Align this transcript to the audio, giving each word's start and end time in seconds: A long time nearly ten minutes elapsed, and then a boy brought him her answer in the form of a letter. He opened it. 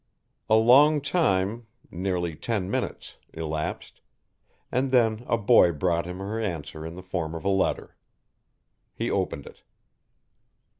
A 0.49 0.55
long 0.55 0.99
time 0.99 1.67
nearly 1.91 2.35
ten 2.35 2.71
minutes 2.71 3.17
elapsed, 3.35 4.01
and 4.71 4.89
then 4.89 5.23
a 5.27 5.37
boy 5.37 5.71
brought 5.73 6.07
him 6.07 6.17
her 6.17 6.39
answer 6.39 6.83
in 6.87 6.95
the 6.95 7.03
form 7.03 7.35
of 7.35 7.45
a 7.45 7.49
letter. 7.49 7.95
He 8.95 9.11
opened 9.11 9.45
it. 9.45 9.61